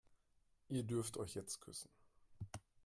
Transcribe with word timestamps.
Ihr 0.67 0.81
dürft 0.81 1.17
euch 1.17 1.35
jetzt 1.35 1.61
küssen. 1.61 1.91